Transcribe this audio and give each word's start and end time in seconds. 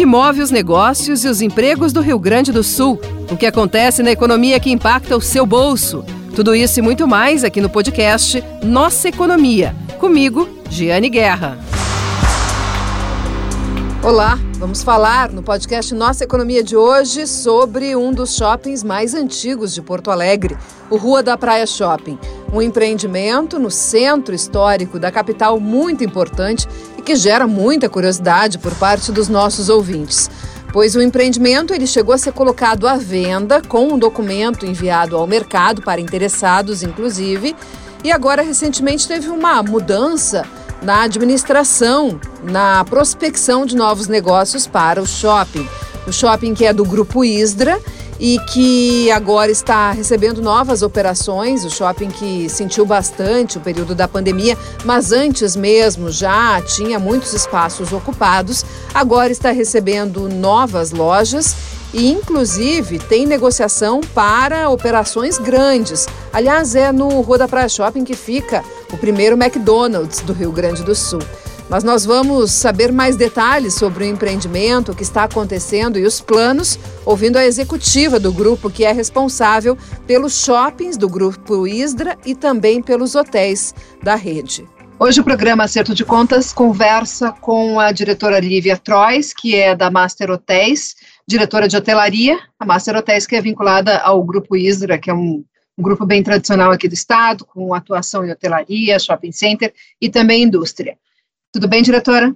que 0.00 0.06
move 0.06 0.40
os 0.40 0.50
negócios 0.50 1.26
e 1.26 1.28
os 1.28 1.42
empregos 1.42 1.92
do 1.92 2.00
Rio 2.00 2.18
Grande 2.18 2.50
do 2.50 2.64
Sul, 2.64 2.98
o 3.30 3.36
que 3.36 3.44
acontece 3.44 4.02
na 4.02 4.10
economia 4.10 4.58
que 4.58 4.70
impacta 4.70 5.14
o 5.14 5.20
seu 5.20 5.44
bolso. 5.44 6.02
Tudo 6.34 6.54
isso 6.54 6.78
e 6.78 6.82
muito 6.82 7.06
mais 7.06 7.44
aqui 7.44 7.60
no 7.60 7.68
podcast 7.68 8.42
Nossa 8.62 9.10
Economia. 9.10 9.76
Comigo, 9.98 10.48
Giane 10.70 11.10
Guerra. 11.10 11.58
Olá, 14.02 14.38
vamos 14.54 14.82
falar 14.82 15.30
no 15.30 15.42
podcast 15.42 15.94
Nossa 15.94 16.24
Economia 16.24 16.64
de 16.64 16.74
hoje 16.74 17.26
sobre 17.26 17.94
um 17.94 18.10
dos 18.10 18.34
shoppings 18.34 18.82
mais 18.82 19.12
antigos 19.12 19.74
de 19.74 19.82
Porto 19.82 20.10
Alegre, 20.10 20.56
o 20.88 20.96
Rua 20.96 21.22
da 21.22 21.36
Praia 21.36 21.66
Shopping. 21.66 22.18
Um 22.52 22.60
empreendimento 22.60 23.58
no 23.58 23.70
centro 23.70 24.34
histórico 24.34 24.98
da 24.98 25.12
capital 25.12 25.60
muito 25.60 26.02
importante 26.02 26.66
e 26.98 27.02
que 27.02 27.14
gera 27.14 27.46
muita 27.46 27.88
curiosidade 27.88 28.58
por 28.58 28.74
parte 28.74 29.12
dos 29.12 29.28
nossos 29.28 29.68
ouvintes. 29.68 30.28
Pois 30.72 30.94
o 30.94 31.02
empreendimento 31.02 31.72
ele 31.72 31.86
chegou 31.86 32.14
a 32.14 32.18
ser 32.18 32.32
colocado 32.32 32.86
à 32.88 32.96
venda 32.96 33.62
com 33.62 33.88
um 33.88 33.98
documento 33.98 34.66
enviado 34.66 35.16
ao 35.16 35.26
mercado 35.26 35.82
para 35.82 36.00
interessados, 36.00 36.82
inclusive, 36.82 37.54
e 38.02 38.10
agora 38.10 38.42
recentemente 38.42 39.06
teve 39.06 39.28
uma 39.28 39.62
mudança 39.62 40.44
na 40.82 41.02
administração, 41.02 42.20
na 42.42 42.84
prospecção 42.84 43.66
de 43.66 43.76
novos 43.76 44.08
negócios 44.08 44.66
para 44.66 45.00
o 45.02 45.06
shopping. 45.06 45.68
O 46.06 46.12
shopping 46.12 46.54
que 46.54 46.64
é 46.64 46.72
do 46.72 46.84
Grupo 46.84 47.24
Isdra 47.24 47.78
e 48.20 48.38
que 48.52 49.10
agora 49.10 49.50
está 49.50 49.90
recebendo 49.92 50.42
novas 50.42 50.82
operações. 50.82 51.64
O 51.64 51.70
shopping 51.70 52.10
que 52.10 52.48
sentiu 52.50 52.84
bastante 52.84 53.56
o 53.56 53.60
período 53.60 53.94
da 53.94 54.06
pandemia, 54.06 54.56
mas 54.84 55.10
antes 55.10 55.56
mesmo 55.56 56.10
já 56.10 56.60
tinha 56.60 56.98
muitos 56.98 57.32
espaços 57.32 57.92
ocupados, 57.92 58.64
agora 58.92 59.32
está 59.32 59.50
recebendo 59.50 60.28
novas 60.28 60.90
lojas 60.90 61.56
e, 61.94 62.08
inclusive, 62.10 62.98
tem 62.98 63.26
negociação 63.26 64.00
para 64.14 64.68
operações 64.68 65.38
grandes. 65.38 66.06
Aliás, 66.32 66.74
é 66.74 66.92
no 66.92 67.20
Rua 67.22 67.38
da 67.38 67.48
Praia 67.48 67.68
Shopping 67.68 68.04
que 68.04 68.14
fica 68.14 68.62
o 68.92 68.98
primeiro 68.98 69.34
McDonald's 69.34 70.20
do 70.20 70.32
Rio 70.32 70.52
Grande 70.52 70.84
do 70.84 70.94
Sul. 70.94 71.20
Mas 71.70 71.84
nós 71.84 72.04
vamos 72.04 72.50
saber 72.50 72.90
mais 72.90 73.14
detalhes 73.14 73.74
sobre 73.74 74.02
o 74.02 74.06
empreendimento, 74.08 74.90
o 74.90 74.94
que 74.94 75.04
está 75.04 75.22
acontecendo 75.22 76.00
e 76.00 76.04
os 76.04 76.20
planos, 76.20 76.76
ouvindo 77.06 77.36
a 77.36 77.46
executiva 77.46 78.18
do 78.18 78.32
grupo 78.32 78.68
que 78.68 78.84
é 78.84 78.90
responsável 78.90 79.78
pelos 80.04 80.44
shoppings 80.44 80.96
do 80.96 81.08
grupo 81.08 81.68
Isdra 81.68 82.18
e 82.26 82.34
também 82.34 82.82
pelos 82.82 83.14
hotéis 83.14 83.72
da 84.02 84.16
rede. 84.16 84.68
Hoje 84.98 85.20
o 85.20 85.24
programa 85.24 85.62
Acerto 85.62 85.94
de 85.94 86.04
Contas 86.04 86.52
conversa 86.52 87.30
com 87.30 87.78
a 87.78 87.92
diretora 87.92 88.40
Lívia 88.40 88.76
Trois, 88.76 89.32
que 89.32 89.54
é 89.54 89.72
da 89.76 89.92
Master 89.92 90.28
Hotéis, 90.28 90.96
diretora 91.24 91.68
de 91.68 91.76
hotelaria, 91.76 92.36
a 92.58 92.66
Master 92.66 92.96
Hotéis, 92.96 93.28
que 93.28 93.36
é 93.36 93.40
vinculada 93.40 93.98
ao 93.98 94.20
Grupo 94.24 94.56
Isra, 94.56 94.98
que 94.98 95.08
é 95.08 95.14
um, 95.14 95.44
um, 95.78 95.82
grupo 95.84 96.04
bem 96.04 96.20
tradicional 96.20 96.72
aqui 96.72 96.88
do 96.88 96.94
estado, 96.94 97.44
com 97.44 97.72
atuação 97.72 98.26
em 98.26 98.32
hotelaria, 98.32 98.98
shopping 98.98 99.30
center 99.30 99.72
e 100.00 100.10
também 100.10 100.42
indústria. 100.42 100.98
Tudo 101.52 101.68
bem, 101.68 101.82
diretora? 101.82 102.34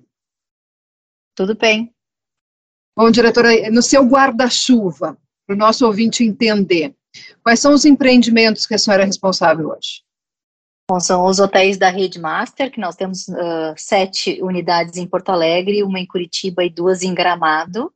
Tudo 1.36 1.56
bem. 1.56 1.94
Bom, 2.96 3.10
diretora, 3.10 3.70
no 3.70 3.82
seu 3.82 4.04
guarda-chuva, 4.04 5.18
para 5.46 5.54
o 5.54 5.58
nosso 5.58 5.86
ouvinte 5.86 6.24
entender, 6.24 6.94
quais 7.42 7.60
são 7.60 7.74
os 7.74 7.84
empreendimentos 7.84 8.66
que 8.66 8.74
a 8.74 8.78
senhora 8.78 9.02
é 9.02 9.06
responsável 9.06 9.68
hoje? 9.68 10.02
Bom, 10.88 11.00
são 11.00 11.26
os 11.26 11.38
hotéis 11.38 11.78
da 11.78 11.88
Rede 11.88 12.20
Master, 12.20 12.70
que 12.70 12.80
nós 12.80 12.94
temos 12.94 13.26
uh, 13.28 13.74
sete 13.76 14.42
unidades 14.42 14.96
em 14.96 15.06
Porto 15.06 15.30
Alegre, 15.30 15.82
uma 15.82 15.98
em 15.98 16.06
Curitiba 16.06 16.62
e 16.64 16.70
duas 16.70 17.02
em 17.02 17.14
Gramado 17.14 17.92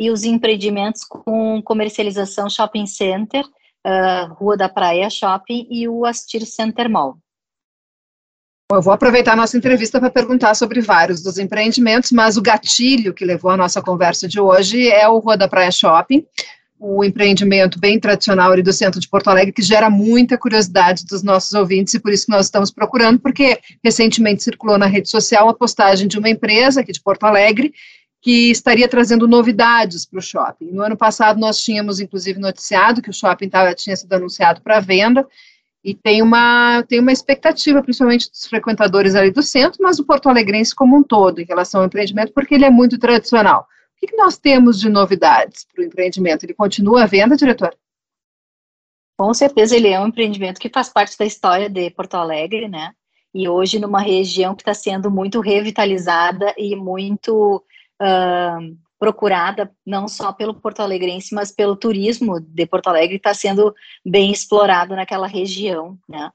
e 0.00 0.10
os 0.10 0.22
empreendimentos 0.22 1.04
com 1.04 1.60
comercialização 1.62 2.48
Shopping 2.48 2.86
Center, 2.86 3.44
uh, 3.44 4.32
Rua 4.34 4.56
da 4.56 4.68
Praia 4.68 5.10
Shopping 5.10 5.66
e 5.70 5.88
o 5.88 6.04
Astir 6.04 6.46
Center 6.46 6.88
Mall. 6.88 7.18
Eu 8.70 8.82
vou 8.82 8.92
aproveitar 8.92 9.32
a 9.32 9.36
nossa 9.36 9.56
entrevista 9.56 9.98
para 9.98 10.10
perguntar 10.10 10.54
sobre 10.54 10.82
vários 10.82 11.22
dos 11.22 11.38
empreendimentos, 11.38 12.12
mas 12.12 12.36
o 12.36 12.42
gatilho 12.42 13.14
que 13.14 13.24
levou 13.24 13.50
a 13.50 13.56
nossa 13.56 13.80
conversa 13.80 14.28
de 14.28 14.38
hoje 14.38 14.90
é 14.90 15.08
o 15.08 15.20
Rua 15.20 15.38
da 15.38 15.48
Praia 15.48 15.70
Shopping, 15.70 16.22
o 16.78 17.02
empreendimento 17.02 17.80
bem 17.80 17.98
tradicional 17.98 18.52
ali 18.52 18.62
do 18.62 18.70
centro 18.70 19.00
de 19.00 19.08
Porto 19.08 19.28
Alegre, 19.28 19.54
que 19.54 19.62
gera 19.62 19.88
muita 19.88 20.36
curiosidade 20.36 21.06
dos 21.06 21.22
nossos 21.22 21.54
ouvintes 21.54 21.94
e 21.94 21.98
por 21.98 22.12
isso 22.12 22.26
que 22.26 22.30
nós 22.30 22.44
estamos 22.44 22.70
procurando, 22.70 23.18
porque 23.18 23.58
recentemente 23.82 24.42
circulou 24.42 24.76
na 24.76 24.84
rede 24.84 25.08
social 25.08 25.48
a 25.48 25.54
postagem 25.54 26.06
de 26.06 26.18
uma 26.18 26.28
empresa 26.28 26.82
aqui 26.82 26.92
de 26.92 27.00
Porto 27.00 27.24
Alegre 27.24 27.72
que 28.20 28.50
estaria 28.50 28.86
trazendo 28.86 29.26
novidades 29.26 30.04
para 30.04 30.18
o 30.18 30.22
shopping. 30.22 30.72
No 30.72 30.82
ano 30.82 30.96
passado, 30.96 31.40
nós 31.40 31.58
tínhamos, 31.58 32.00
inclusive, 32.00 32.38
noticiado 32.38 33.00
que 33.00 33.08
o 33.08 33.14
shopping 33.14 33.50
tinha 33.76 33.96
sido 33.96 34.12
anunciado 34.12 34.60
para 34.60 34.78
venda, 34.78 35.26
e 35.84 35.94
tem 35.94 36.22
uma, 36.22 36.82
tem 36.82 37.00
uma 37.00 37.12
expectativa, 37.12 37.82
principalmente 37.82 38.30
dos 38.30 38.46
frequentadores 38.46 39.14
ali 39.14 39.30
do 39.30 39.42
centro, 39.42 39.82
mas 39.82 39.96
do 39.96 40.04
Porto 40.04 40.28
Alegrense 40.28 40.74
como 40.74 40.96
um 40.96 41.02
todo, 41.02 41.40
em 41.40 41.44
relação 41.44 41.80
ao 41.80 41.86
empreendimento, 41.86 42.32
porque 42.32 42.54
ele 42.54 42.64
é 42.64 42.70
muito 42.70 42.98
tradicional. 42.98 43.62
O 43.62 44.00
que, 44.00 44.08
que 44.08 44.16
nós 44.16 44.38
temos 44.38 44.80
de 44.80 44.88
novidades 44.88 45.64
para 45.64 45.82
o 45.82 45.84
empreendimento? 45.84 46.44
Ele 46.44 46.54
continua 46.54 47.02
à 47.02 47.06
venda, 47.06 47.36
diretor? 47.36 47.76
Com 49.16 49.34
certeza, 49.34 49.74
ele 49.74 49.88
é 49.88 49.98
um 49.98 50.06
empreendimento 50.06 50.60
que 50.60 50.68
faz 50.68 50.88
parte 50.88 51.18
da 51.18 51.24
história 51.24 51.68
de 51.68 51.90
Porto 51.90 52.14
Alegre, 52.14 52.68
né? 52.68 52.92
E 53.34 53.48
hoje, 53.48 53.78
numa 53.78 54.00
região 54.00 54.54
que 54.54 54.62
está 54.62 54.72
sendo 54.72 55.10
muito 55.10 55.40
revitalizada 55.40 56.54
e 56.56 56.76
muito 56.76 57.56
uh, 58.00 58.78
procurada 58.98 59.70
não 59.86 60.08
só 60.08 60.32
pelo 60.32 60.54
Porto 60.54 60.80
Alegrense, 60.80 61.34
mas 61.34 61.52
pelo 61.52 61.76
turismo 61.76 62.40
de 62.40 62.66
Porto 62.66 62.88
Alegre, 62.88 63.16
está 63.16 63.32
sendo 63.32 63.74
bem 64.04 64.32
explorado 64.32 64.96
naquela 64.96 65.26
região, 65.26 65.98
né? 66.08 66.30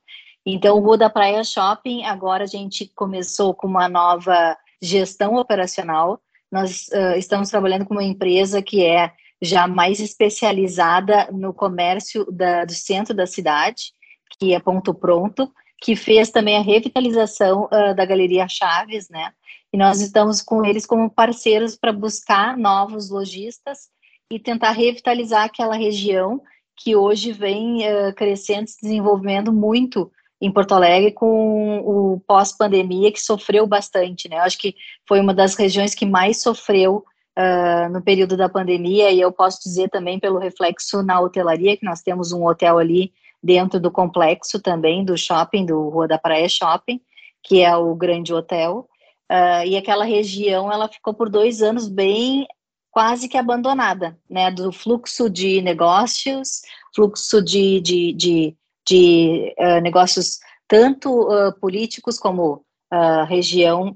Então, 0.46 0.78
o 0.78 0.80
Rua 0.82 0.98
da 0.98 1.10
Praia 1.10 1.44
Shopping, 1.44 2.04
agora 2.04 2.44
a 2.44 2.48
gente 2.48 2.92
começou 2.96 3.54
com 3.54 3.68
uma 3.68 3.88
nova 3.88 4.58
gestão 4.82 5.36
operacional. 5.36 6.20
Nós 6.52 6.88
uh, 6.90 7.18
estamos 7.18 7.50
trabalhando 7.50 7.86
com 7.86 7.94
uma 7.94 8.04
empresa 8.04 8.62
que 8.62 8.84
é 8.84 9.14
já 9.42 9.68
mais 9.68 10.00
especializada 10.00 11.30
no 11.32 11.54
comércio 11.54 12.26
da, 12.32 12.66
do 12.66 12.74
centro 12.74 13.14
da 13.14 13.26
cidade, 13.26 13.94
que 14.38 14.54
é 14.54 14.60
Ponto 14.60 14.94
Pronto, 14.94 15.52
que 15.84 15.98
fez 15.98 16.32
também 16.32 16.56
a 16.56 16.62
revitalização 16.62 17.66
uh, 17.66 17.94
da 17.94 18.06
Galeria 18.06 18.48
Chaves, 18.48 19.10
né? 19.10 19.34
E 19.72 19.78
nós 19.78 20.00
estamos 20.00 20.42
com 20.42 20.64
eles 20.64 20.86
como 20.86 21.10
parceiros 21.10 21.76
para 21.76 21.92
buscar 21.92 22.58
novos 22.58 23.10
lojistas 23.10 23.90
e 24.32 24.40
tentar 24.40 24.72
revitalizar 24.72 25.44
aquela 25.44 25.76
região 25.76 26.42
que 26.78 26.96
hoje 26.96 27.34
vem 27.34 27.80
uh, 27.82 28.14
crescendo, 28.16 28.68
se 28.68 28.82
desenvolvendo 28.82 29.52
muito 29.52 30.10
em 30.40 30.50
Porto 30.50 30.74
Alegre 30.74 31.12
com 31.12 31.80
o 31.80 32.22
pós-pandemia 32.26 33.12
que 33.12 33.20
sofreu 33.20 33.68
bastante, 33.68 34.30
né? 34.30 34.38
Eu 34.38 34.44
acho 34.44 34.58
que 34.58 34.76
foi 35.06 35.20
uma 35.20 35.34
das 35.34 35.54
regiões 35.56 35.94
que 35.94 36.06
mais 36.06 36.42
sofreu 36.42 37.04
uh, 37.38 37.92
no 37.92 38.02
período 38.02 38.38
da 38.38 38.48
pandemia 38.48 39.12
e 39.12 39.20
eu 39.20 39.34
posso 39.34 39.60
dizer 39.62 39.90
também 39.90 40.18
pelo 40.18 40.40
reflexo 40.40 41.04
na 41.04 41.20
hotelaria 41.20 41.76
que 41.76 41.86
nós 41.86 42.02
temos 42.02 42.32
um 42.32 42.46
hotel 42.46 42.78
ali 42.78 43.12
dentro 43.44 43.80
do 43.80 43.92
complexo 43.92 44.62
também 44.62 45.04
do 45.04 45.18
shopping 45.18 45.66
do 45.66 45.90
Rua 45.90 46.08
da 46.08 46.18
Praia 46.18 46.48
Shopping, 46.48 47.02
que 47.44 47.62
é 47.62 47.76
o 47.76 47.94
grande 47.94 48.34
hotel. 48.34 48.88
Uh, 49.30 49.66
e 49.66 49.76
aquela 49.76 50.06
região 50.06 50.72
ela 50.72 50.88
ficou 50.88 51.14
por 51.14 51.30
dois 51.30 51.62
anos 51.62 51.88
bem 51.88 52.48
quase 52.92 53.28
que 53.28 53.38
abandonada, 53.38 54.18
né, 54.30 54.52
do 54.52 54.72
fluxo 54.72 55.28
de 55.28 55.62
negócios, 55.62 56.62
fluxo 56.96 57.42
de, 57.42 57.82
de, 57.82 58.14
de, 58.14 58.56
de 58.88 59.56
uh, 59.58 59.82
negócios 59.82 60.38
tanto 60.68 61.10
uh, 61.10 61.52
políticos 61.60 62.20
como 62.20 62.64
uh, 62.94 63.26
região 63.26 63.96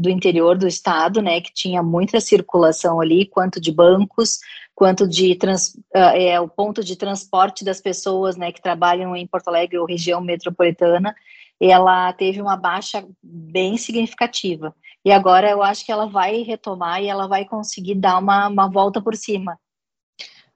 do 0.00 0.08
interior 0.08 0.56
do 0.56 0.66
estado, 0.66 1.20
né, 1.20 1.40
que 1.40 1.52
tinha 1.52 1.82
muita 1.82 2.20
circulação 2.20 3.00
ali, 3.00 3.26
quanto 3.26 3.60
de 3.60 3.70
bancos, 3.70 4.38
quanto 4.74 5.06
de 5.06 5.34
trans, 5.34 5.76
é 5.92 6.40
o 6.40 6.48
ponto 6.48 6.82
de 6.82 6.96
transporte 6.96 7.64
das 7.64 7.80
pessoas, 7.80 8.36
né, 8.36 8.50
que 8.50 8.62
trabalham 8.62 9.14
em 9.14 9.26
Porto 9.26 9.48
Alegre 9.48 9.78
ou 9.78 9.86
região 9.86 10.20
metropolitana, 10.20 11.14
ela 11.60 12.10
teve 12.14 12.40
uma 12.40 12.56
baixa 12.56 13.06
bem 13.22 13.76
significativa. 13.76 14.74
E 15.04 15.12
agora 15.12 15.50
eu 15.50 15.62
acho 15.62 15.84
que 15.84 15.92
ela 15.92 16.06
vai 16.06 16.42
retomar 16.42 17.02
e 17.02 17.08
ela 17.08 17.26
vai 17.26 17.44
conseguir 17.44 17.96
dar 17.96 18.18
uma, 18.18 18.48
uma 18.48 18.70
volta 18.70 19.02
por 19.02 19.14
cima. 19.14 19.58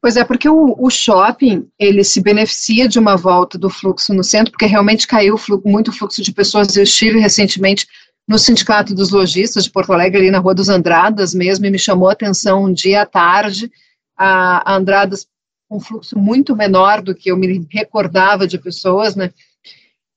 Pois 0.05 0.19
é, 0.19 0.23
porque 0.23 0.47
o, 0.47 0.77
o, 0.79 0.91
shopping, 0.91 1.67
ele 1.79 2.05
se 2.05 2.21
beneficia 2.21 2.87
de 2.87 2.99
uma 2.99 3.17
volta 3.17 3.56
do 3.56 3.71
fluxo 3.71 4.12
no 4.12 4.23
centro, 4.23 4.51
porque 4.51 4.67
realmente 4.67 5.06
caiu 5.06 5.35
muito 5.65 5.91
fluxo 5.91 6.21
de 6.21 6.31
pessoas. 6.31 6.77
Eu 6.77 6.83
estive 6.83 7.19
recentemente 7.19 7.87
no 8.29 8.39
Sindicato 8.39 8.95
dos 8.95 9.09
Lojistas 9.09 9.65
de 9.65 9.71
Porto 9.71 9.95
Alegre, 9.95 10.21
ali 10.21 10.31
na 10.31 10.41
Rua 10.41 10.55
dos 10.55 10.69
Andradas 10.69 11.33
mesmo, 11.33 11.65
e 11.65 11.71
me 11.71 11.79
chamou 11.79 12.11
a 12.11 12.12
atenção 12.12 12.65
um 12.65 12.73
dia 12.75 13.01
à 13.01 13.06
tarde, 13.06 13.73
a, 14.15 14.73
a 14.73 14.77
Andradas 14.77 15.27
um 15.71 15.81
fluxo 15.81 16.19
muito 16.19 16.55
menor 16.55 17.00
do 17.00 17.15
que 17.15 17.31
eu 17.31 17.37
me 17.39 17.67
recordava 17.73 18.47
de 18.47 18.59
pessoas, 18.59 19.17
né? 19.17 19.33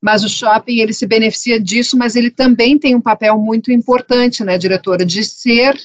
mas 0.02 0.22
o 0.22 0.28
shopping 0.28 0.82
ele 0.82 0.92
se 0.92 1.08
beneficia 1.08 1.62
disso, 1.62 1.98
mas 1.98 2.18
ele 2.18 2.30
também 2.30 2.78
tem 2.78 2.94
um 2.94 3.00
papel 3.00 3.38
muito 3.38 3.72
importante, 3.72 4.44
né, 4.44 4.58
diretora, 4.58 5.06
de 5.06 5.24
ser 5.24 5.80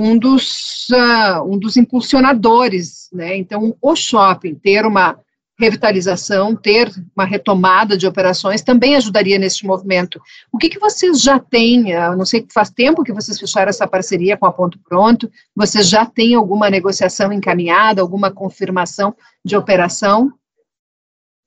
um 0.00 0.16
dos, 0.16 0.86
uh, 0.90 1.42
um 1.44 1.58
dos 1.58 1.76
impulsionadores, 1.76 3.08
né? 3.12 3.36
Então, 3.36 3.76
o 3.80 3.96
shopping 3.96 4.54
ter 4.54 4.86
uma 4.86 5.18
revitalização, 5.58 6.54
ter 6.54 6.88
uma 7.16 7.24
retomada 7.24 7.96
de 7.96 8.06
operações 8.06 8.62
também 8.62 8.94
ajudaria 8.94 9.38
neste 9.38 9.66
movimento. 9.66 10.20
O 10.52 10.56
que, 10.56 10.68
que 10.68 10.78
vocês 10.78 11.20
já 11.20 11.40
têm? 11.40 11.90
Eu 11.90 12.16
não 12.16 12.24
sei 12.24 12.46
faz 12.54 12.70
tempo 12.70 13.02
que 13.02 13.12
vocês 13.12 13.38
fecharam 13.40 13.68
essa 13.68 13.86
parceria 13.86 14.36
com 14.36 14.46
a 14.46 14.52
Ponto 14.52 14.78
Pronto. 14.78 15.28
Vocês 15.56 15.88
já 15.88 16.06
têm 16.06 16.34
alguma 16.34 16.70
negociação 16.70 17.32
encaminhada, 17.32 18.00
alguma 18.00 18.30
confirmação 18.30 19.16
de 19.44 19.56
operação? 19.56 20.32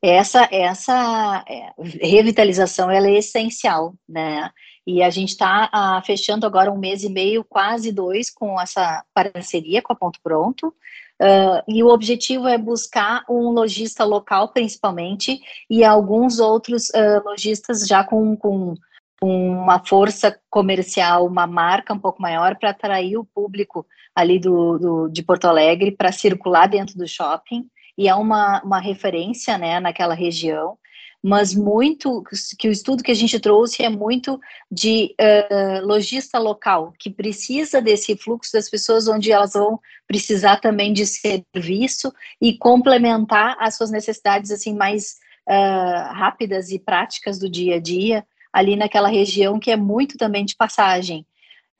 Essa 0.03 0.49
essa 0.51 1.45
é, 1.47 1.71
revitalização 2.05 2.91
ela 2.91 3.07
é 3.07 3.19
essencial, 3.19 3.93
né? 4.09 4.49
E 4.85 5.03
a 5.03 5.09
gente 5.09 5.29
está 5.29 5.69
ah, 5.71 6.01
fechando 6.03 6.45
agora 6.45 6.71
um 6.71 6.77
mês 6.77 7.03
e 7.03 7.09
meio, 7.09 7.43
quase 7.43 7.91
dois, 7.91 8.29
com 8.29 8.59
essa 8.59 9.03
parceria 9.13 9.81
com 9.81 9.93
a 9.93 9.95
Ponto 9.95 10.19
Pronto. 10.23 10.73
Uh, 11.21 11.61
e 11.67 11.83
o 11.83 11.89
objetivo 11.89 12.47
é 12.47 12.57
buscar 12.57 13.23
um 13.29 13.51
lojista 13.51 14.03
local, 14.03 14.49
principalmente, 14.49 15.39
e 15.69 15.83
alguns 15.83 16.39
outros 16.39 16.89
uh, 16.89 17.21
lojistas 17.23 17.85
já 17.85 18.03
com, 18.03 18.35
com, 18.35 18.73
uma 19.23 19.77
força 19.85 20.35
comercial, 20.49 21.27
uma 21.27 21.45
marca 21.45 21.93
um 21.93 21.99
pouco 21.99 22.19
maior, 22.19 22.55
para 22.55 22.71
atrair 22.71 23.17
o 23.17 23.23
público 23.23 23.85
ali 24.15 24.39
do, 24.39 24.79
do 24.79 25.09
de 25.09 25.21
Porto 25.21 25.45
Alegre 25.45 25.91
para 25.91 26.11
circular 26.11 26.67
dentro 26.67 26.97
do 26.97 27.07
shopping. 27.07 27.67
E 27.95 28.09
é 28.09 28.15
uma, 28.15 28.59
uma 28.63 28.79
referência 28.79 29.59
né, 29.59 29.79
naquela 29.79 30.15
região 30.15 30.75
mas 31.23 31.53
muito 31.53 32.23
que 32.57 32.67
o 32.67 32.71
estudo 32.71 33.03
que 33.03 33.11
a 33.11 33.15
gente 33.15 33.39
trouxe 33.39 33.83
é 33.83 33.89
muito 33.89 34.39
de 34.71 35.15
uh, 35.19 35.85
lojista 35.85 36.39
local 36.39 36.93
que 36.97 37.11
precisa 37.11 37.79
desse 37.79 38.17
fluxo 38.17 38.53
das 38.53 38.69
pessoas 38.69 39.07
onde 39.07 39.31
elas 39.31 39.53
vão 39.53 39.79
precisar 40.07 40.57
também 40.57 40.91
de 40.91 41.05
serviço 41.05 42.11
e 42.41 42.57
complementar 42.57 43.55
as 43.59 43.75
suas 43.75 43.91
necessidades 43.91 44.49
assim 44.49 44.73
mais 44.73 45.17
uh, 45.47 46.13
rápidas 46.13 46.71
e 46.71 46.79
práticas 46.79 47.37
do 47.37 47.49
dia 47.49 47.75
a 47.75 47.79
dia 47.79 48.25
ali 48.51 48.75
naquela 48.75 49.07
região 49.07 49.59
que 49.59 49.69
é 49.69 49.77
muito 49.77 50.17
também 50.17 50.43
de 50.43 50.55
passagem 50.55 51.25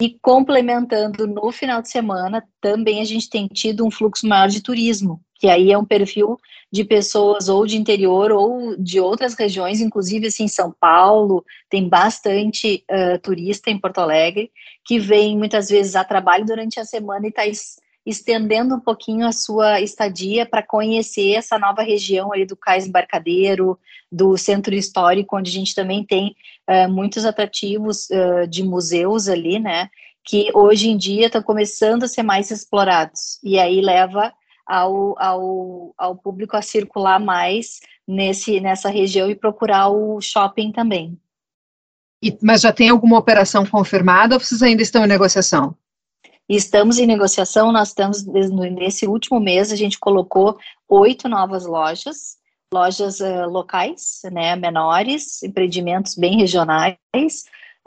e 0.02 0.18
complementando 0.22 1.28
no 1.28 1.52
final 1.52 1.82
de 1.82 1.90
semana 1.90 2.44
também 2.60 3.02
a 3.02 3.06
gente 3.06 3.30
tem 3.30 3.48
tido 3.48 3.86
um 3.86 3.92
fluxo 3.92 4.28
maior 4.28 4.48
de 4.48 4.62
turismo 4.62 5.22
que 5.42 5.50
aí 5.50 5.72
é 5.72 5.78
um 5.78 5.84
perfil 5.84 6.38
de 6.72 6.84
pessoas 6.84 7.50
ou 7.50 7.66
de 7.66 7.76
interior 7.76 8.32
ou 8.32 8.78
de 8.78 9.00
outras 9.00 9.34
regiões, 9.34 9.82
inclusive 9.82 10.28
assim, 10.28 10.48
São 10.48 10.72
Paulo, 10.80 11.44
tem 11.68 11.90
bastante 11.90 12.86
uh, 12.92 13.20
turista 13.20 13.72
em 13.72 13.80
Porto 13.80 13.98
Alegre, 13.98 14.52
que 14.86 15.00
vem 15.00 15.36
muitas 15.36 15.68
vezes 15.68 15.96
a 15.96 16.04
trabalho 16.04 16.46
durante 16.46 16.80
a 16.80 16.86
semana 16.86 17.26
e 17.26 17.30
está 17.30 17.48
estendendo 18.06 18.76
um 18.76 18.80
pouquinho 18.80 19.28
a 19.28 19.32
sua 19.32 19.80
estadia 19.80 20.46
para 20.46 20.64
conhecer 20.64 21.34
essa 21.34 21.60
nova 21.60 21.82
região 21.82 22.34
ali 22.34 22.46
do 22.46 22.56
Cais 22.56 22.88
Embarcadeiro, 22.88 23.78
do 24.12 24.38
Centro 24.38 24.74
Histórico, 24.74 25.38
onde 25.38 25.52
a 25.52 25.54
gente 25.54 25.76
também 25.76 26.04
tem 26.04 26.36
uh, 26.70 26.90
muitos 26.90 27.26
atrativos 27.26 28.08
uh, 28.10 28.48
de 28.48 28.64
museus 28.64 29.28
ali, 29.28 29.60
né, 29.60 29.90
que 30.24 30.52
hoje 30.54 30.90
em 30.90 30.98
dia 30.98 31.28
estão 31.28 31.42
começando 31.42 32.04
a 32.04 32.08
ser 32.08 32.24
mais 32.24 32.52
explorados, 32.52 33.40
e 33.44 33.60
aí 33.60 33.82
leva 33.82 34.34
ao, 34.66 35.16
ao, 35.20 35.94
ao 35.98 36.16
público 36.16 36.56
a 36.56 36.62
circular 36.62 37.20
mais 37.20 37.80
nesse, 38.08 38.60
nessa 38.60 38.90
região 38.90 39.30
e 39.30 39.36
procurar 39.36 39.90
o 39.90 40.20
shopping 40.22 40.72
também. 40.72 41.18
E, 42.24 42.38
mas 42.42 42.62
já 42.62 42.72
tem 42.72 42.90
alguma 42.90 43.18
operação 43.18 43.66
confirmada 43.66 44.36
ou 44.36 44.40
vocês 44.40 44.62
ainda 44.62 44.82
estão 44.82 45.04
em 45.04 45.08
negociação? 45.08 45.76
Estamos 46.54 47.00
em 47.00 47.06
negociação, 47.06 47.72
nós 47.72 47.88
estamos 47.88 48.26
nesse 48.26 49.08
último 49.08 49.40
mês, 49.40 49.72
a 49.72 49.76
gente 49.78 49.98
colocou 49.98 50.60
oito 50.90 51.30
novas 51.30 51.66
lojas, 51.66 52.36
lojas 52.74 53.22
uh, 53.22 53.48
locais, 53.48 54.20
né, 54.30 54.54
menores, 54.58 55.42
empreendimentos 55.44 56.14
bem 56.14 56.36
regionais, 56.36 56.98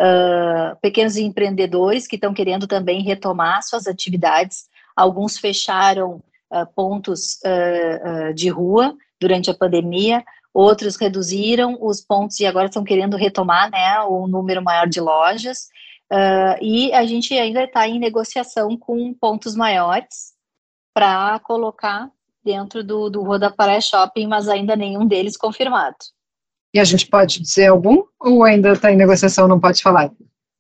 uh, 0.01 0.75
pequenos 0.81 1.19
empreendedores 1.19 2.07
que 2.07 2.15
estão 2.15 2.33
querendo 2.33 2.67
também 2.67 3.03
retomar 3.03 3.63
suas 3.63 3.87
atividades, 3.87 4.65
alguns 4.97 5.37
fecharam 5.37 6.23
uh, 6.51 6.67
pontos 6.75 7.41
uh, 7.45 8.33
de 8.33 8.49
rua 8.49 8.97
durante 9.21 9.51
a 9.51 9.55
pandemia, 9.55 10.25
outros 10.55 10.97
reduziram 10.97 11.77
os 11.83 12.01
pontos 12.01 12.41
e 12.41 12.47
agora 12.47 12.69
estão 12.69 12.83
querendo 12.83 13.19
retomar 13.19 13.71
né, 13.71 14.01
um 14.09 14.27
número 14.27 14.63
maior 14.63 14.89
de 14.89 15.03
lojas. 15.03 15.69
E 16.61 16.93
a 16.93 17.05
gente 17.05 17.35
ainda 17.35 17.65
está 17.65 17.89
em 17.89 17.99
negociação 17.99 18.77
com 18.77 19.13
pontos 19.15 19.57
maiores 19.57 20.33
para 20.95 21.39
colocar 21.41 22.11
dentro 22.45 22.85
do, 22.85 23.09
do 23.09 23.23
Rua 23.23 23.39
da 23.39 23.51
Praia 23.51 23.81
Shopping, 23.81 24.27
mas 24.27 24.49
ainda 24.49 24.77
nenhum 24.77 25.07
deles 25.07 25.37
confirmado. 25.37 25.97
E 26.75 26.79
a 26.79 26.85
gente 26.85 27.07
pode 27.07 27.41
dizer 27.41 27.69
algum 27.69 28.03
ou 28.21 28.45
ainda 28.45 28.73
está 28.73 28.93
em 28.93 28.97
negociação, 28.97 29.49
não 29.49 29.61
pode 29.61 29.83
falar? 29.83 30.11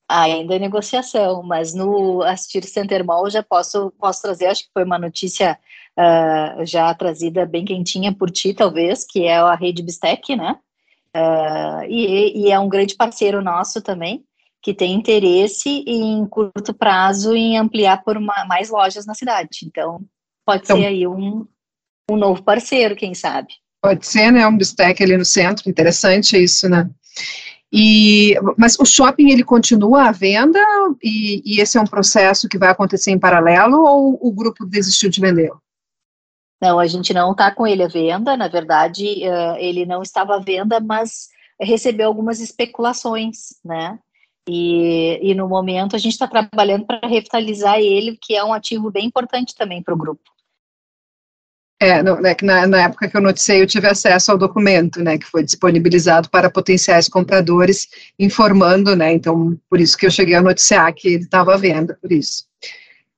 Ainda 0.08 0.55
é 0.55 0.58
negociação, 0.58 1.43
mas 1.43 1.75
no 1.75 2.23
Assistir 2.23 2.64
Center 2.64 3.05
Mall 3.05 3.29
já 3.29 3.43
posso, 3.43 3.93
posso 3.99 4.23
trazer, 4.23 4.46
acho 4.46 4.64
que 4.64 4.73
foi 4.73 4.85
uma 4.85 4.99
notícia 4.99 5.58
uh, 5.99 6.64
já 6.64 6.93
trazida 6.94 7.44
bem 7.46 7.64
quentinha 7.64 8.14
por 8.14 8.31
ti, 8.31 8.55
talvez, 8.55 9.05
que 9.05 9.25
é 9.25 9.37
a 9.37 9.55
rede 9.55 9.82
Bistec, 9.82 10.37
né? 10.37 10.56
Uh, 11.17 11.85
e, 11.88 12.46
e, 12.46 12.52
é 12.52 12.58
um 12.58 12.69
grande 12.69 12.96
parceiro 12.96 13.41
nosso 13.41 13.81
também, 13.81 14.25
que 14.64 14.72
tem 14.72 14.94
interesse 14.94 15.84
em 15.87 16.26
curto 16.26 16.72
prazo 16.72 17.37
em 17.37 17.58
ampliar 17.58 18.02
por 18.02 18.16
uma, 18.16 18.46
mais 18.49 18.70
lojas 18.70 19.05
na 19.05 19.12
cidade. 19.12 19.58
Então, 19.66 20.00
pode 20.44 20.64
então, 20.64 20.78
ser 20.78 20.87
aí 20.87 21.06
um, 21.06 21.46
um 22.11 22.16
novo 22.16 22.43
parceiro, 22.43 22.96
quem 22.96 23.14
sabe. 23.14 23.49
Pode 23.82 24.06
ser, 24.06 24.32
né? 24.32 24.46
Um 24.46 24.56
Bistec 24.56 25.02
ali 25.02 25.19
no 25.19 25.25
centro, 25.25 25.69
interessante 25.69 26.43
isso, 26.43 26.66
né? 26.66 26.88
E, 27.70 28.34
mas 28.56 28.78
o 28.78 28.87
shopping 28.87 29.31
ele 29.31 29.44
continua 29.44 30.08
à 30.08 30.12
venda 30.12 30.64
e, 31.02 31.43
e, 31.44 31.60
esse 31.60 31.76
é 31.76 31.81
um 31.81 31.87
processo 31.87 32.49
que 32.49 32.56
vai 32.56 32.70
acontecer 32.70 33.10
em 33.10 33.19
paralelo 33.19 33.84
ou 33.84 34.19
o 34.19 34.32
grupo 34.32 34.64
desistiu 34.64 35.10
de 35.10 35.20
vender? 35.20 35.50
Não, 36.62 36.78
a 36.78 36.87
gente 36.87 37.12
não 37.12 37.32
está 37.32 37.50
com 37.50 37.67
ele 37.67 37.82
à 37.82 37.88
venda, 37.88 38.34
na 38.34 38.49
verdade, 38.49 39.05
uh, 39.28 39.56
ele 39.58 39.84
não 39.84 40.00
estava 40.02 40.37
à 40.37 40.38
venda, 40.38 40.81
mas 40.81 41.28
recebeu 41.60 42.06
algumas 42.06 42.40
especulações, 42.40 43.56
né? 43.62 43.99
E, 44.49 45.19
e 45.23 45.35
no 45.35 45.49
momento 45.49 45.96
a 45.96 45.99
gente 45.99 46.12
está 46.12 46.29
trabalhando 46.29 46.85
para 46.85 47.08
revitalizar 47.08 47.79
ele, 47.79 48.19
que 48.20 48.35
é 48.35 48.44
um 48.44 48.52
ativo 48.52 48.91
bem 48.91 49.06
importante 49.06 49.55
também 49.55 49.82
para 49.82 49.94
o 49.94 49.96
grupo. 49.96 50.22
É, 51.81 52.03
né, 52.03 52.36
na, 52.43 52.67
na, 52.67 52.82
época 52.82 53.08
que 53.08 53.17
eu 53.17 53.20
noticiei, 53.20 53.60
eu 53.60 53.67
tive 53.67 53.86
acesso 53.89 54.31
ao 54.31 54.39
documento, 54.39 55.03
né, 55.03 55.19
que 55.19 55.27
foi 55.27 55.43
disponibilizado 55.43 56.31
para 56.31 56.51
potenciais 56.51 57.08
compradores, 57.08 57.89
informando, 58.19 58.94
né, 58.94 59.13
então, 59.13 59.58
por 59.69 59.81
isso 59.81 59.96
que 59.96 60.06
eu 60.06 60.10
cheguei 60.10 60.34
a 60.34 60.43
noticiar 60.43 60.94
que 60.94 61.08
ele 61.08 61.24
estava 61.24 61.55
à 61.55 61.56
venda, 61.58 61.98
por 62.01 62.13
isso. 62.13 62.44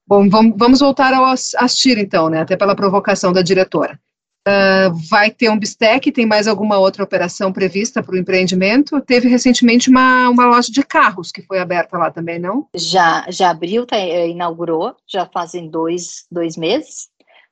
Bom, 0.07 0.29
vamos, 0.29 0.55
vamos 0.57 0.81
voltar 0.81 1.13
ao 1.13 1.27
assistir, 1.27 1.99
então, 1.99 2.29
né, 2.29 2.41
até 2.41 2.57
pela 2.57 2.75
provocação 2.75 3.33
da 3.33 3.43
diretora. 3.43 4.01
Uh, 4.47 4.95
vai 5.11 5.29
ter 5.29 5.51
um 5.51 5.59
bistec, 5.59 6.13
tem 6.13 6.25
mais 6.25 6.47
alguma 6.47 6.79
outra 6.79 7.03
operação 7.03 7.53
prevista 7.53 8.01
para 8.01 8.15
o 8.15 8.19
empreendimento? 8.19 9.01
Teve 9.01 9.29
recentemente 9.29 9.91
uma, 9.91 10.29
uma 10.29 10.47
loja 10.47 10.71
de 10.71 10.85
carros 10.85 11.33
que 11.33 11.43
foi 11.43 11.59
aberta 11.59 11.99
lá 11.99 12.13
também, 12.13 12.39
não? 12.39 12.69
Já, 12.73 13.27
já 13.29 13.51
abriu, 13.51 13.85
tá, 13.85 13.97
eh, 13.97 14.29
inaugurou, 14.29 14.95
já 15.05 15.27
fazem 15.27 15.69
dois, 15.69 16.27
dois 16.31 16.57
meses. 16.57 17.09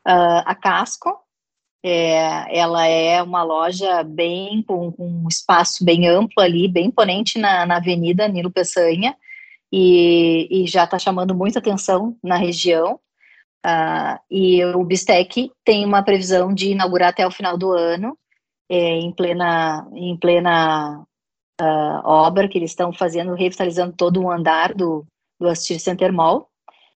Uh, 0.07 0.47
a 0.47 0.55
Casco, 0.55 1.19
é, 1.85 2.59
ela 2.59 2.87
é 2.87 3.21
uma 3.23 3.43
loja 3.43 4.03
bem 4.05 4.63
com, 4.63 4.93
com, 4.93 5.07
um 5.07 5.29
espaço 5.29 5.85
bem 5.85 6.09
amplo 6.09 6.43
ali, 6.43 6.67
bem 6.67 6.87
imponente 6.87 7.39
na, 7.39 7.67
na 7.67 7.77
Avenida 7.77 8.29
Nilo 8.29 8.51
Peçanha, 8.51 9.17
e, 9.71 10.49
e 10.49 10.67
já 10.67 10.85
está 10.85 10.99
chamando 10.99 11.35
muita 11.35 11.59
atenção 11.59 12.17
na 12.23 12.37
região. 12.37 13.01
Uh, 13.65 14.21
e 14.31 14.63
o 14.65 14.85
Bistec 14.85 15.51
tem 15.65 15.87
uma 15.87 16.03
previsão 16.03 16.53
de 16.53 16.73
inaugurar 16.73 17.09
até 17.09 17.27
o 17.27 17.31
final 17.31 17.57
do 17.57 17.73
ano, 17.73 18.17
é, 18.69 18.99
em 18.99 19.11
plena, 19.11 19.89
em 19.95 20.17
plena 20.19 21.05
uh, 21.61 22.01
obra 22.05 22.49
que 22.49 22.59
eles 22.59 22.73
estão 22.73 22.93
fazendo, 22.93 23.35
revitalizando 23.35 23.95
todo 23.97 24.23
o 24.23 24.31
andar 24.31 24.75
do, 24.75 25.07
do 25.41 25.49
Assistir 25.49 25.79
Center 25.79 26.13
Mall. 26.13 26.49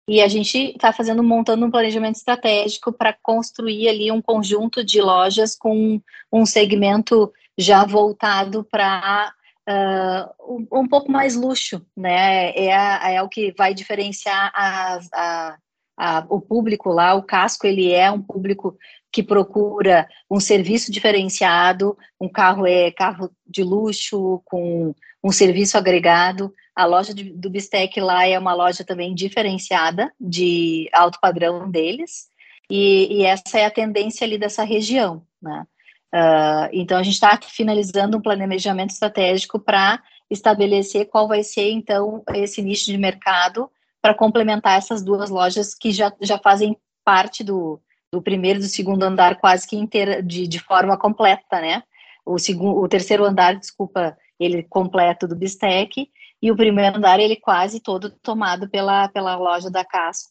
E 0.07 0.21
a 0.21 0.27
gente 0.27 0.57
está 0.57 0.93
fazendo, 0.93 1.23
montando 1.23 1.65
um 1.65 1.71
planejamento 1.71 2.15
estratégico 2.15 2.93
para 2.93 3.15
construir 3.23 3.87
ali 3.89 4.11
um 4.11 4.21
conjunto 4.21 4.83
de 4.83 5.01
lojas 5.01 5.55
com 5.55 5.99
um 6.31 6.45
segmento 6.45 7.31
já 7.57 7.85
voltado 7.85 8.63
para 8.63 9.33
uh, 9.67 10.53
um, 10.53 10.81
um, 10.81 10.87
pouco 10.87 11.11
mais 11.11 11.35
luxo, 11.35 11.83
né? 11.97 12.51
É, 12.51 13.15
é 13.15 13.21
o 13.23 13.29
que 13.29 13.53
vai 13.57 13.73
diferenciar 13.73 14.51
a, 14.53 14.99
a, 15.13 15.57
a, 15.97 16.25
o 16.29 16.41
público 16.41 16.89
lá, 16.89 17.13
o 17.13 17.23
casco, 17.23 17.65
ele 17.65 17.91
é 17.91 18.11
um 18.11 18.21
público 18.21 18.77
que 19.11 19.23
procura 19.23 20.07
um 20.29 20.39
serviço 20.39 20.91
diferenciado, 20.91 21.97
um 22.19 22.27
carro 22.27 22.67
é 22.67 22.91
carro 22.91 23.31
de 23.47 23.63
luxo, 23.63 24.41
com 24.43 24.93
um 25.23 25.31
serviço 25.31 25.77
agregado. 25.77 26.53
A 26.75 26.85
loja 26.85 27.13
de, 27.13 27.31
do 27.31 27.49
Bistec 27.49 27.99
lá 28.01 28.27
é 28.27 28.37
uma 28.37 28.53
loja 28.53 28.83
também 28.83 29.15
diferenciada, 29.15 30.11
de 30.19 30.89
alto 30.91 31.17
padrão 31.21 31.71
deles, 31.71 32.27
e, 32.69 33.21
e 33.21 33.23
essa 33.23 33.57
é 33.57 33.65
a 33.65 33.71
tendência 33.71 34.25
ali 34.25 34.37
dessa 34.37 34.63
região, 34.63 35.23
né? 35.41 35.65
Uh, 36.13 36.69
então, 36.71 36.97
a 36.97 37.03
gente 37.03 37.15
está 37.15 37.37
finalizando 37.41 38.17
um 38.17 38.21
planejamento 38.21 38.91
estratégico 38.91 39.59
para 39.59 40.01
estabelecer 40.29 41.07
qual 41.07 41.27
vai 41.27 41.43
ser, 41.43 41.71
então, 41.71 42.23
esse 42.33 42.61
nicho 42.61 42.85
de 42.85 42.97
mercado 42.97 43.69
para 44.05 44.13
complementar 44.13 44.77
essas 44.77 45.03
duas 45.03 45.31
lojas 45.31 45.73
que 45.73 45.91
já, 45.91 46.13
já 46.21 46.37
fazem 46.37 46.77
parte 47.03 47.43
do, 47.43 47.81
do 48.13 48.21
primeiro 48.21 48.59
e 48.59 48.61
do 48.61 48.67
segundo 48.67 49.01
andar 49.01 49.39
quase 49.39 49.67
que 49.67 49.75
inteira, 49.75 50.21
de, 50.21 50.47
de 50.47 50.59
forma 50.59 50.95
completa, 50.95 51.59
né? 51.59 51.81
O, 52.23 52.37
segundo, 52.37 52.77
o 52.77 52.87
terceiro 52.87 53.25
andar, 53.25 53.55
desculpa, 53.55 54.15
ele 54.39 54.61
completo 54.61 55.27
do 55.27 55.35
Bistec, 55.35 56.07
e 56.39 56.51
o 56.51 56.55
primeiro 56.55 56.97
andar, 56.97 57.19
ele 57.19 57.35
quase 57.35 57.79
todo 57.79 58.11
tomado 58.21 58.69
pela, 58.69 59.09
pela 59.09 59.35
loja 59.37 59.71
da 59.71 59.83
Casco. 59.83 60.29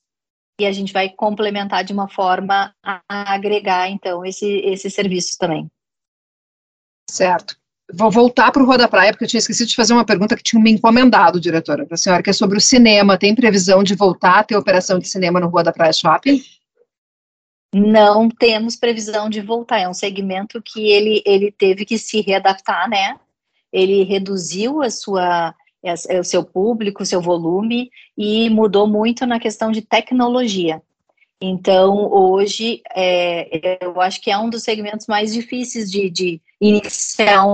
E 0.61 0.67
a 0.67 0.71
gente 0.71 0.93
vai 0.93 1.09
complementar 1.09 1.83
de 1.83 1.93
uma 1.93 2.09
forma 2.09 2.73
a, 2.81 3.03
agregar, 3.09 3.91
então, 3.91 4.25
esse, 4.25 4.47
esses 4.47 4.95
serviços 4.95 5.35
também. 5.37 5.69
Certo. 7.11 7.57
Vou 7.93 8.11
voltar 8.11 8.51
para 8.51 8.63
o 8.63 8.67
Rua 8.67 8.79
da 8.79 8.89
Praia, 8.89 9.13
porque 9.13 9.25
eu 9.25 9.29
tinha 9.29 9.39
esquecido 9.39 9.69
de 9.69 9.77
fazer 9.77 9.93
uma 9.93 10.07
pergunta 10.07 10.35
que 10.35 10.43
tinha 10.43 10.63
me 10.63 10.71
encomendado, 10.71 11.39
diretora, 11.39 11.85
para 11.85 11.95
a 11.95 11.99
senhora, 11.99 12.23
que 12.23 12.31
é 12.31 12.33
sobre 12.33 12.57
o 12.57 12.61
cinema. 12.61 13.19
Tem 13.19 13.35
previsão 13.35 13.83
de 13.83 13.95
voltar 13.95 14.39
a 14.39 14.45
ter 14.45 14.57
operação 14.57 14.99
de 14.99 15.07
cinema 15.07 15.39
no 15.39 15.49
Rua 15.49 15.63
da 15.63 15.73
Praia 15.73 15.93
Shopping? 15.93 16.43
Não 17.75 18.31
temos 18.31 18.77
previsão 18.77 19.29
de 19.29 19.41
voltar. 19.41 19.81
É 19.81 19.89
um 19.89 19.95
segmento 19.95 20.63
que 20.63 20.91
ele, 20.91 21.23
ele 21.27 21.53
teve 21.53 21.85
que 21.85 21.99
se 21.99 22.21
readaptar, 22.23 22.89
né? 22.89 23.19
Ele 23.71 24.03
reduziu 24.05 24.81
a 24.81 24.89
sua, 24.89 25.55
o 26.19 26.25
seu 26.25 26.43
público, 26.43 27.03
o 27.03 27.07
seu 27.07 27.21
volume 27.21 27.91
e 28.17 28.49
mudou 28.49 28.87
muito 28.87 29.27
na 29.27 29.39
questão 29.39 29.71
de 29.71 29.83
tecnologia. 29.83 30.81
Então, 31.47 32.11
hoje, 32.11 32.81
é, 32.97 33.79
eu 33.85 34.01
acho 34.01 34.19
que 34.19 34.31
é 34.31 34.39
um 34.39 34.49
dos 34.49 34.63
segmentos 34.63 35.07
mais 35.07 35.31
difíceis 35.31 35.91
de, 35.91 36.09
de 36.09 36.41
iniciar 36.59 37.45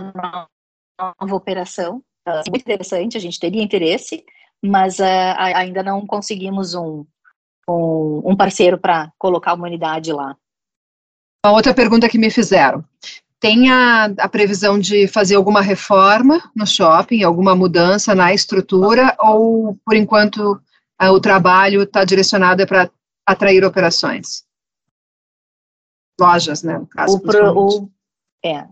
uma 0.00 0.48
nova 0.96 1.34
operação. 1.34 2.00
Uh, 2.24 2.50
muito 2.50 2.62
interessante, 2.62 3.16
a 3.16 3.20
gente 3.20 3.40
teria 3.40 3.60
interesse, 3.60 4.24
mas 4.62 5.00
uh, 5.00 5.34
ainda 5.36 5.82
não 5.82 6.06
conseguimos 6.06 6.72
um, 6.72 7.04
um, 7.68 8.22
um 8.24 8.36
parceiro 8.36 8.78
para 8.78 9.10
colocar 9.18 9.54
uma 9.54 9.66
unidade 9.66 10.12
lá. 10.12 10.36
Uma 11.44 11.54
outra 11.54 11.74
pergunta 11.74 12.08
que 12.08 12.18
me 12.18 12.30
fizeram. 12.30 12.84
Tem 13.40 13.72
a, 13.72 14.04
a, 14.18 14.28
previsão 14.28 14.78
de 14.78 15.08
fazer 15.08 15.34
alguma 15.34 15.60
reforma 15.60 16.48
no 16.54 16.66
shopping, 16.66 17.24
alguma 17.24 17.56
mudança 17.56 18.14
na 18.14 18.32
estrutura, 18.32 19.16
ou 19.18 19.76
por 19.84 19.96
enquanto 19.96 20.60
o 21.00 21.20
trabalho 21.20 21.82
está 21.82 22.04
direcionado 22.04 22.66
para 22.66 22.90
atrair 23.26 23.64
operações? 23.64 24.44
Lojas, 26.20 26.62
né, 26.62 26.78
no 26.78 26.86
caso. 26.86 27.16
O, 27.16 27.20
pro, 27.20 27.58
o, 27.58 27.90
é, 28.44 28.66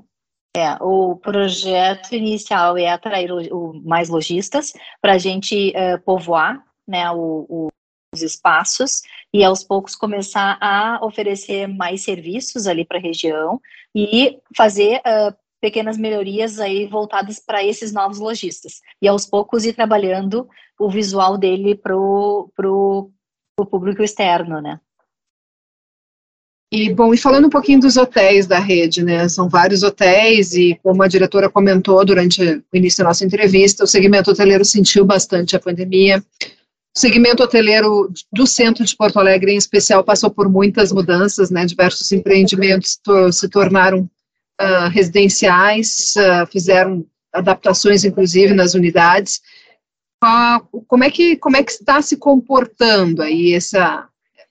é, 0.56 0.74
o 0.80 1.16
projeto 1.16 2.14
inicial 2.14 2.76
é 2.76 2.90
atrair 2.90 3.30
o, 3.30 3.38
o 3.54 3.82
mais 3.82 4.08
lojistas 4.08 4.72
para 5.00 5.12
a 5.12 5.18
gente 5.18 5.70
uh, 5.70 6.00
povoar 6.02 6.64
né, 6.88 7.10
o, 7.12 7.68
os 8.14 8.22
espaços 8.22 9.02
e 9.32 9.44
aos 9.44 9.62
poucos 9.62 9.94
começar 9.94 10.56
a 10.60 10.98
oferecer 11.04 11.66
mais 11.66 12.02
serviços 12.02 12.66
ali 12.66 12.84
para 12.84 12.98
a 12.98 13.00
região 13.00 13.60
e 13.94 14.38
fazer 14.56 15.00
uh, 15.00 15.36
pequenas 15.60 15.96
melhorias 15.96 16.58
aí 16.58 16.86
voltadas 16.86 17.38
para 17.38 17.64
esses 17.64 17.92
novos 17.92 18.18
lojistas. 18.18 18.80
E 19.00 19.08
aos 19.08 19.26
poucos 19.26 19.64
ir 19.64 19.74
trabalhando 19.74 20.48
o 20.78 20.90
visual 20.90 21.38
dele 21.38 21.74
para 21.74 21.96
o 21.96 23.10
público 23.70 24.02
externo, 24.02 24.60
né? 24.60 24.80
E, 26.72 26.92
bom, 26.92 27.14
e 27.14 27.16
falando 27.16 27.46
um 27.46 27.50
pouquinho 27.50 27.80
dos 27.80 27.96
hotéis 27.96 28.46
da 28.46 28.58
rede, 28.58 29.02
né, 29.02 29.28
são 29.28 29.48
vários 29.48 29.84
hotéis 29.84 30.52
e, 30.52 30.78
como 30.82 31.00
a 31.00 31.08
diretora 31.08 31.48
comentou 31.48 32.04
durante 32.04 32.42
o 32.42 32.76
início 32.76 33.04
da 33.04 33.10
nossa 33.10 33.24
entrevista, 33.24 33.84
o 33.84 33.86
segmento 33.86 34.32
hoteleiro 34.32 34.64
sentiu 34.64 35.04
bastante 35.04 35.54
a 35.54 35.60
pandemia. 35.60 36.22
O 36.44 36.98
segmento 36.98 37.42
hoteleiro 37.42 38.12
do 38.32 38.46
centro 38.48 38.84
de 38.84 38.96
Porto 38.96 39.18
Alegre, 39.18 39.52
em 39.52 39.56
especial, 39.56 40.02
passou 40.02 40.28
por 40.28 40.50
muitas 40.50 40.90
mudanças, 40.90 41.50
né, 41.50 41.64
diversos 41.64 42.10
empreendimentos 42.10 42.96
to 42.96 43.32
se 43.32 43.48
tornaram 43.48 44.10
uh, 44.60 44.88
residenciais, 44.88 46.14
uh, 46.16 46.46
fizeram 46.46 47.06
adaptações, 47.32 48.04
inclusive, 48.04 48.54
nas 48.54 48.74
unidades. 48.74 49.40
Uh, 50.22 50.82
como, 50.86 51.04
é 51.04 51.10
que, 51.10 51.36
como 51.36 51.56
é 51.56 51.62
que 51.62 51.72
está 51.72 52.00
se 52.02 52.16
comportando 52.16 53.22
aí 53.22 53.54
essa... 53.54 54.08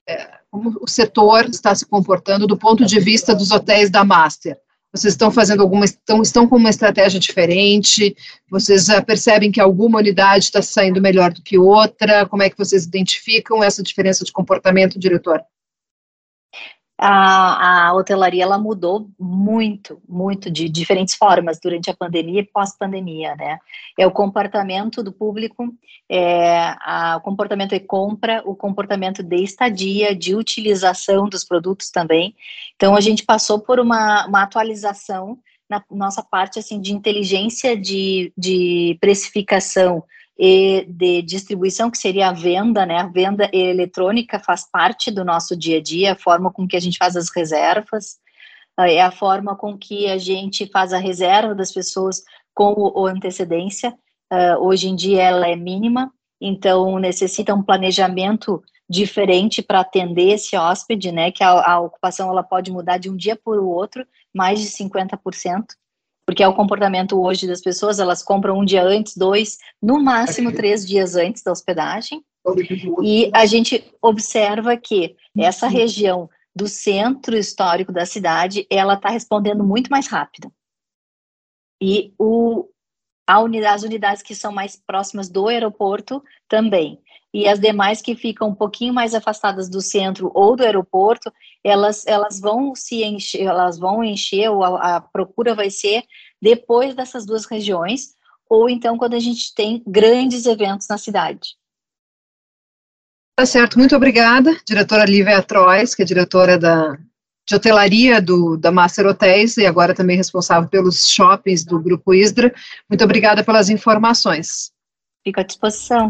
É, 0.07 0.35
como 0.51 0.77
o 0.79 0.87
setor 0.87 1.49
está 1.49 1.75
se 1.75 1.85
comportando 1.85 2.47
do 2.47 2.55
ponto 2.55 2.85
de 2.85 2.99
vista 2.99 3.35
dos 3.35 3.51
hotéis 3.51 3.89
da 3.89 4.05
Master? 4.05 4.57
Vocês 4.93 5.13
estão 5.13 5.29
fazendo 5.29 5.61
alguma, 5.61 5.83
estão, 5.83 6.21
estão 6.21 6.47
com 6.47 6.55
uma 6.55 6.69
estratégia 6.69 7.19
diferente? 7.19 8.15
Vocês 8.49 8.87
percebem 9.05 9.51
que 9.51 9.59
alguma 9.59 9.99
unidade 9.99 10.45
está 10.45 10.61
saindo 10.61 11.01
melhor 11.01 11.33
do 11.33 11.41
que 11.41 11.57
outra? 11.57 12.25
Como 12.25 12.41
é 12.41 12.49
que 12.49 12.57
vocês 12.57 12.85
identificam 12.85 13.61
essa 13.61 13.83
diferença 13.83 14.23
de 14.23 14.31
comportamento, 14.31 14.97
diretor? 14.97 15.43
A, 16.97 17.87
a 17.87 17.93
hotelaria 17.93 18.43
ela 18.43 18.57
mudou 18.57 19.09
muito, 19.19 20.01
muito 20.07 20.49
de 20.49 20.69
diferentes 20.69 21.13
formas 21.15 21.59
durante 21.59 21.89
a 21.89 21.95
pandemia 21.95 22.39
e 22.39 22.45
pós-pandemia, 22.45 23.35
né? 23.35 23.59
É 23.99 24.07
o 24.07 24.11
comportamento 24.11 25.03
do 25.03 25.11
público, 25.11 25.73
é 26.09 26.73
a, 26.79 27.17
o 27.17 27.21
comportamento 27.21 27.71
de 27.71 27.81
compra, 27.81 28.41
o 28.45 28.55
comportamento 28.55 29.21
de 29.21 29.43
estadia, 29.43 30.15
de 30.15 30.35
utilização 30.35 31.27
dos 31.27 31.43
produtos 31.43 31.89
também. 31.89 32.33
Então 32.75 32.95
a 32.95 33.01
gente 33.01 33.25
passou 33.25 33.59
por 33.59 33.79
uma, 33.79 34.25
uma 34.25 34.43
atualização 34.43 35.37
na 35.69 35.83
nossa 35.91 36.23
parte 36.23 36.59
assim 36.59 36.79
de 36.79 36.93
inteligência 36.93 37.75
de, 37.75 38.31
de 38.37 38.97
precificação 39.01 40.03
e 40.37 40.85
de 40.89 41.21
distribuição, 41.21 41.89
que 41.89 41.97
seria 41.97 42.29
a 42.29 42.33
venda, 42.33 42.85
né? 42.85 42.97
A 42.97 43.07
venda 43.07 43.49
eletrônica 43.53 44.39
faz 44.39 44.69
parte 44.69 45.09
do 45.09 45.23
nosso 45.23 45.55
dia 45.55 45.77
a 45.77 45.81
dia, 45.81 46.13
a 46.13 46.17
forma 46.17 46.51
com 46.51 46.67
que 46.67 46.75
a 46.75 46.79
gente 46.79 46.97
faz 46.97 47.15
as 47.15 47.29
reservas, 47.33 48.17
é 48.77 49.01
a 49.01 49.11
forma 49.11 49.55
com 49.55 49.77
que 49.77 50.07
a 50.07 50.17
gente 50.17 50.67
faz 50.67 50.91
a 50.91 50.97
reserva 50.97 51.55
das 51.55 51.71
pessoas 51.71 52.21
com 52.53 52.73
o, 52.73 53.05
antecedência. 53.05 53.93
Uh, 54.31 54.59
hoje 54.59 54.89
em 54.89 54.95
dia 54.95 55.23
ela 55.23 55.47
é 55.47 55.55
mínima, 55.55 56.11
então 56.41 56.99
necessita 56.99 57.53
um 57.53 57.63
planejamento 57.63 58.61
diferente 58.89 59.61
para 59.61 59.79
atender 59.79 60.33
esse 60.33 60.57
hóspede, 60.57 61.11
né? 61.11 61.31
Que 61.31 61.43
a, 61.43 61.49
a 61.49 61.79
ocupação 61.79 62.29
ela 62.29 62.43
pode 62.43 62.71
mudar 62.71 62.97
de 62.97 63.09
um 63.09 63.15
dia 63.15 63.37
para 63.37 63.53
o 63.53 63.69
outro, 63.69 64.05
mais 64.33 64.59
de 64.59 64.67
50% 64.67 65.65
porque 66.25 66.41
é 66.41 66.47
o 66.47 66.55
comportamento 66.55 67.21
hoje 67.21 67.47
das 67.47 67.61
pessoas, 67.61 67.99
elas 67.99 68.23
compram 68.23 68.57
um 68.57 68.65
dia 68.65 68.83
antes, 68.83 69.15
dois, 69.15 69.57
no 69.81 70.01
máximo 70.01 70.51
três 70.51 70.85
dias 70.85 71.15
antes 71.15 71.43
da 71.43 71.51
hospedagem. 71.51 72.23
E 73.03 73.29
a 73.33 73.45
gente 73.45 73.91
observa 74.01 74.75
que 74.75 75.15
essa 75.37 75.67
região 75.67 76.29
do 76.55 76.67
centro 76.67 77.35
histórico 77.37 77.91
da 77.91 78.05
cidade, 78.05 78.65
ela 78.69 78.93
está 78.95 79.09
respondendo 79.09 79.63
muito 79.63 79.89
mais 79.89 80.07
rápido. 80.07 80.51
E 81.81 82.13
o, 82.17 82.69
unidade, 83.29 83.75
as 83.75 83.83
unidades 83.83 84.23
que 84.23 84.33
são 84.33 84.51
mais 84.51 84.75
próximas 84.75 85.29
do 85.29 85.47
aeroporto 85.47 86.23
também. 86.47 87.01
E 87.35 87.49
as 87.49 87.59
demais 87.59 88.01
que 88.01 88.15
ficam 88.15 88.47
um 88.47 88.55
pouquinho 88.55 88.93
mais 88.93 89.13
afastadas 89.13 89.67
do 89.67 89.81
centro 89.81 90.31
ou 90.33 90.55
do 90.55 90.63
aeroporto, 90.63 91.29
elas, 91.61 92.07
elas 92.07 92.39
vão 92.39 92.73
se 92.73 93.03
encher, 93.03 93.41
elas 93.41 93.77
vão 93.77 94.01
encher, 94.01 94.49
ou 94.49 94.63
a, 94.63 94.95
a 94.95 95.01
procura 95.01 95.53
vai 95.53 95.69
ser 95.69 96.03
depois 96.41 96.95
dessas 96.95 97.25
duas 97.25 97.43
regiões, 97.43 98.15
ou 98.49 98.69
então 98.69 98.97
quando 98.97 99.15
a 99.15 99.19
gente 99.19 99.53
tem 99.53 99.83
grandes 99.85 100.45
eventos 100.45 100.87
na 100.87 100.97
cidade. 100.97 101.57
Tá 103.37 103.45
certo, 103.45 103.77
muito 103.77 103.97
obrigada, 103.97 104.57
diretora 104.65 105.03
Lívia 105.03 105.43
Trois, 105.43 105.93
que 105.93 106.03
é 106.03 106.05
diretora 106.05 106.57
da, 106.57 106.97
de 107.45 107.53
hotelaria 107.53 108.21
do, 108.21 108.55
da 108.55 108.71
Master 108.71 109.07
Hotels 109.07 109.57
e 109.57 109.65
agora 109.65 109.93
também 109.93 110.15
responsável 110.15 110.69
pelos 110.69 111.09
shoppings 111.09 111.65
do 111.65 111.81
Grupo 111.81 112.13
Isdra. 112.13 112.55
Muito 112.89 113.03
obrigada 113.03 113.43
pelas 113.43 113.69
informações. 113.69 114.71
Fico 115.21 115.41
à 115.41 115.43
disposição. 115.43 116.09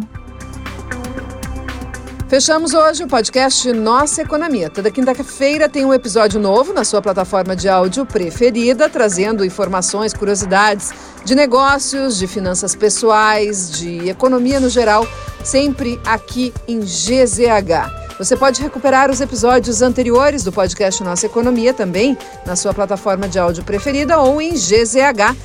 Fechamos 2.28 2.74
hoje 2.74 3.04
o 3.04 3.08
podcast 3.08 3.72
Nossa 3.72 4.24
Economia. 4.24 4.68
Toda 4.68 4.90
quinta-feira 4.90 5.70
tem 5.70 5.86
um 5.86 5.94
episódio 5.94 6.40
novo 6.40 6.74
na 6.74 6.84
sua 6.84 7.00
plataforma 7.00 7.56
de 7.56 7.70
áudio 7.70 8.04
preferida, 8.04 8.90
trazendo 8.90 9.46
informações, 9.46 10.12
curiosidades 10.12 10.92
de 11.24 11.36
negócios, 11.36 12.18
de 12.18 12.26
finanças 12.26 12.74
pessoais, 12.74 13.70
de 13.70 14.10
economia 14.10 14.60
no 14.60 14.70
geral 14.70 15.08
sempre 15.44 16.02
aqui 16.04 16.52
em 16.68 16.80
GZH. 16.80 18.18
Você 18.18 18.36
pode 18.36 18.60
recuperar 18.60 19.12
os 19.12 19.22
episódios 19.22 19.84
anteriores 19.84 20.44
do 20.44 20.52
podcast 20.52 21.04
Nossa 21.04 21.28
Economia 21.28 21.76
também 21.76 22.18
na 22.44 22.56
sua 22.56 22.74
plataforma 22.74 23.28
de 23.28 23.38
áudio 23.38 23.64
preferida 23.64 24.18
ou 24.18 24.42
em 24.42 24.54
gzh.com.br 24.54 25.36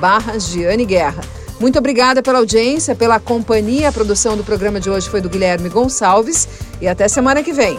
barra 0.00 0.38
Giane 0.38 0.86
Guerra. 0.86 1.41
Muito 1.62 1.78
obrigada 1.78 2.24
pela 2.24 2.40
audiência, 2.40 2.92
pela 2.92 3.20
companhia. 3.20 3.88
A 3.88 3.92
produção 3.92 4.36
do 4.36 4.42
programa 4.42 4.80
de 4.80 4.90
hoje 4.90 5.08
foi 5.08 5.20
do 5.20 5.28
Guilherme 5.28 5.68
Gonçalves 5.68 6.48
e 6.80 6.88
até 6.88 7.06
semana 7.06 7.40
que 7.40 7.52
vem. 7.52 7.78